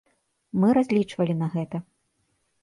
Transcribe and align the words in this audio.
Мы 0.63 0.67
разлічвалі 0.77 1.37
на 1.43 1.47
гэта. 1.57 1.77